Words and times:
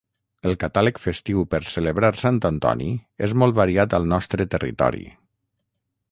El 0.51 0.55
catàleg 0.61 0.95
festiu 1.01 1.41
per 1.51 1.59
celebrar 1.71 2.09
Sant 2.21 2.39
Antoni 2.49 2.87
és 3.27 3.35
molt 3.43 3.57
variat 3.59 3.93
al 3.99 4.09
nostre 4.15 4.47
territori. 4.55 5.05